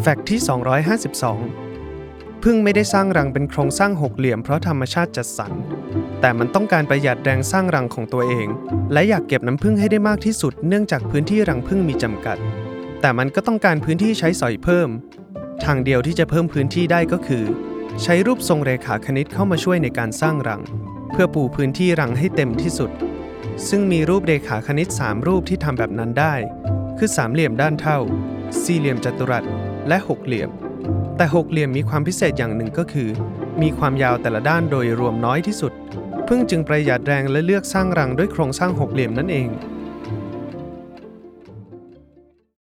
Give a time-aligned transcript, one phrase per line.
[0.00, 0.40] แฟกต์ที่
[1.66, 5.52] 252 พึ่งไม่ได้สร้างรังเป็นโครงสร้างหกเหลี่ยมเพราะธรรมชาติจัดสรร
[6.20, 8.48] แต่มันต้องการประหยัดแรงสร้างรังของตัวเอง
[8.92, 12.36] และอยากเก็บน้ำผึ้งให้ได้มากที่สุดเนื่องจากพื้นที่รังผึ้งมีจำกัด
[13.00, 14.88] แต่มันก็ต้องการพื้นที่ใช้สอยเพิ่ม
[15.64, 17.44] ทางเดียวที่จะเพิ่มพื้นที่ได้ก็คือ
[18.02, 20.62] ใช้รูปทรงเรขาคณิตเข้ามาช่วยในการสร้างรัง
[21.12, 22.90] เพื่อปูพื้นที่รังให้เต็มที่สุด
[23.68, 26.34] ซึ่งมีรูปเรขาคณิต 3 รูปที่ทำแบบนั้นได้
[26.98, 27.98] คือสามเหลี่ยมด้านเท่า
[28.62, 29.44] สี่เหลี่ยมจัตุรัส
[29.88, 30.50] และหกเหลี่ยม
[31.16, 33.08] แต่หกเหลี่ยมมีความพิเศษอย่างหนึ่งก็คือ
[33.62, 35.72] มีความยาวแต่ละด้านโดยรวมน้อยที่สุด
[36.28, 39.48] พึ่งจึงประหยัดแรงและเลือกสร้างรังด้วยโครงสร้างหกเหลี่ยมนั่นเอง